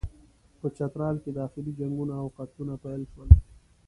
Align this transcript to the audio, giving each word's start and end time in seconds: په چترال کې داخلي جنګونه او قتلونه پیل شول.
په 0.59 0.67
چترال 0.77 1.15
کې 1.23 1.31
داخلي 1.41 1.71
جنګونه 1.79 2.13
او 2.21 2.27
قتلونه 2.37 2.73
پیل 2.83 3.01
شول. 3.11 3.29